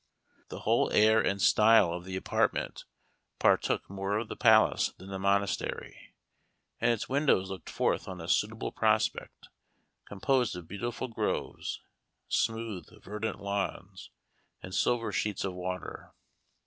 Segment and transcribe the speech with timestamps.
[0.49, 2.85] The whole air and style of the apartment
[3.37, 6.15] partook more of the palace than the monastery,
[6.79, 9.49] and its windows looked forth on a suitable prospect,
[10.05, 11.81] composed of beautiful groves,
[12.27, 14.09] smooth verdant lawns,
[14.63, 16.11] and silver sheets of water.